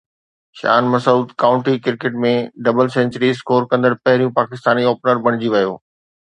شان 0.59 0.83
Masood 0.93 1.29
county 1.43 1.75
cricket 1.87 2.15
۾ 2.23 2.31
double 2.69 2.87
century 2.95 3.29
score 3.35 3.69
ڪندڙ 3.75 3.93
پهريون 4.03 4.35
پاڪستاني 4.41 4.83
اوپنر 4.93 5.23
بڻجي 5.29 5.55
ويو 5.57 5.79